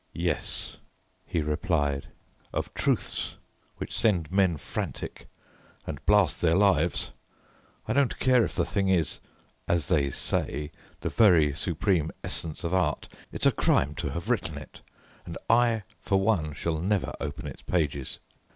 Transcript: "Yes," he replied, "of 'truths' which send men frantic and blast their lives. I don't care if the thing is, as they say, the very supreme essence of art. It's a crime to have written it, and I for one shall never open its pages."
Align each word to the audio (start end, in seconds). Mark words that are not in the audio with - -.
"Yes," 0.17 0.77
he 1.27 1.41
replied, 1.43 2.07
"of 2.51 2.73
'truths' 2.73 3.35
which 3.77 3.95
send 3.95 4.31
men 4.31 4.57
frantic 4.57 5.27
and 5.85 6.03
blast 6.07 6.41
their 6.41 6.55
lives. 6.55 7.11
I 7.87 7.93
don't 7.93 8.17
care 8.17 8.43
if 8.43 8.55
the 8.55 8.65
thing 8.65 8.87
is, 8.87 9.19
as 9.67 9.89
they 9.89 10.09
say, 10.09 10.71
the 11.01 11.09
very 11.09 11.53
supreme 11.53 12.09
essence 12.23 12.63
of 12.63 12.73
art. 12.73 13.09
It's 13.31 13.45
a 13.45 13.51
crime 13.51 13.93
to 13.97 14.09
have 14.13 14.27
written 14.27 14.57
it, 14.57 14.81
and 15.23 15.37
I 15.47 15.83
for 15.99 16.19
one 16.19 16.53
shall 16.53 16.79
never 16.79 17.13
open 17.19 17.45
its 17.45 17.61
pages." 17.61 18.17